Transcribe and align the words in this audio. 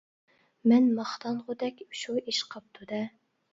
مەن 0.71 0.87
ماختانغۇدەك 1.01 1.85
شۇ 2.01 2.19
ئىش 2.25 2.43
قاپتۇ 2.57 2.91
دە! 2.97 3.07